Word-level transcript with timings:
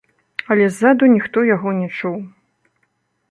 Але 0.53 0.69
ззаду 0.77 1.09
ніхто 1.15 1.39
яго 1.55 1.69
не 1.81 1.87
чуў. 1.97 2.15